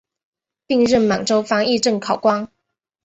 [0.65, 2.49] 并任满洲翻译正考官。